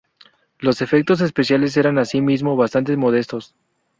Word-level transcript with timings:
Los 0.57 0.81
efectos 0.81 1.21
especiales 1.21 1.77
eran, 1.77 1.99
así 1.99 2.21
mismo, 2.21 2.55
bastante 2.55 2.97
modestos. 2.97 3.53